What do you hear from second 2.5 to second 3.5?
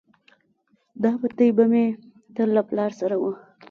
له پلار سره وه.